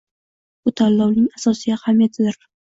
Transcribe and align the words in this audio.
Bu 0.69 0.73
tanlovning 0.81 1.27
asosiy 1.41 1.75
ahamiyatidir. 1.77 2.41